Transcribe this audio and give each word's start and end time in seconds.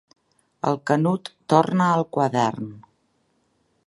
El 0.69 0.77
Canut 0.91 1.29
torna 1.55 1.89
al 1.97 2.05
quadern. 2.17 2.73